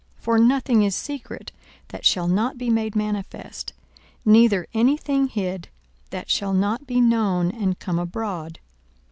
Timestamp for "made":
2.71-2.95